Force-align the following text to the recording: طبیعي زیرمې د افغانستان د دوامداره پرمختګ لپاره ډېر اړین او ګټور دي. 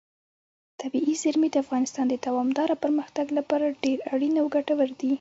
طبیعي 0.81 1.13
زیرمې 1.21 1.49
د 1.51 1.55
افغانستان 1.63 2.05
د 2.09 2.15
دوامداره 2.25 2.75
پرمختګ 2.83 3.25
لپاره 3.37 3.77
ډېر 3.83 3.97
اړین 4.13 4.33
او 4.41 4.47
ګټور 4.55 4.89
دي. 4.99 5.09